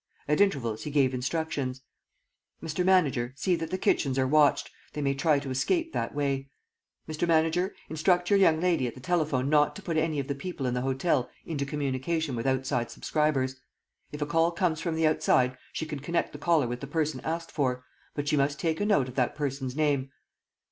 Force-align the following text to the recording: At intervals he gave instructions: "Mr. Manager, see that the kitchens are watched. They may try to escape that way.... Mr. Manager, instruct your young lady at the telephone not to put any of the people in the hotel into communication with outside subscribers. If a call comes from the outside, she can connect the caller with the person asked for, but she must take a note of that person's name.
At 0.27 0.41
intervals 0.41 0.81
he 0.81 0.89
gave 0.89 1.13
instructions: 1.13 1.83
"Mr. 2.59 2.83
Manager, 2.83 3.33
see 3.35 3.55
that 3.57 3.69
the 3.69 3.77
kitchens 3.77 4.17
are 4.17 4.25
watched. 4.27 4.71
They 4.93 5.01
may 5.03 5.13
try 5.13 5.37
to 5.37 5.51
escape 5.51 5.93
that 5.93 6.15
way.... 6.15 6.49
Mr. 7.07 7.27
Manager, 7.27 7.75
instruct 7.87 8.31
your 8.31 8.39
young 8.39 8.59
lady 8.59 8.87
at 8.87 8.95
the 8.95 8.99
telephone 8.99 9.47
not 9.47 9.75
to 9.75 9.83
put 9.83 9.97
any 9.97 10.19
of 10.19 10.27
the 10.27 10.33
people 10.33 10.65
in 10.65 10.73
the 10.73 10.81
hotel 10.81 11.29
into 11.45 11.67
communication 11.67 12.35
with 12.35 12.47
outside 12.47 12.89
subscribers. 12.89 13.61
If 14.11 14.23
a 14.23 14.25
call 14.25 14.49
comes 14.49 14.81
from 14.81 14.95
the 14.95 15.05
outside, 15.05 15.55
she 15.71 15.85
can 15.85 15.99
connect 15.99 16.33
the 16.33 16.39
caller 16.39 16.67
with 16.67 16.79
the 16.79 16.87
person 16.87 17.19
asked 17.23 17.51
for, 17.51 17.85
but 18.15 18.27
she 18.27 18.35
must 18.35 18.59
take 18.59 18.81
a 18.81 18.87
note 18.87 19.07
of 19.07 19.13
that 19.17 19.35
person's 19.35 19.75
name. 19.75 20.09